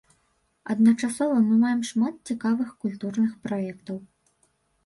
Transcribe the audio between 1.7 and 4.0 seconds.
шмат цікавых культурных праектаў.